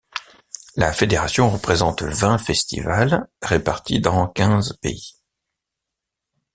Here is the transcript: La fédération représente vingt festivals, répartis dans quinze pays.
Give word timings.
La 0.77 0.93
fédération 0.93 1.47
représente 1.51 2.01
vingt 2.01 2.39
festivals, 2.39 3.27
répartis 3.43 3.99
dans 3.99 4.27
quinze 4.27 4.73
pays. 4.81 5.13